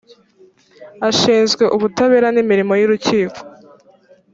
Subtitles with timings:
[1.09, 3.39] ashinzwe ubutabera n’imirimo y’urukiko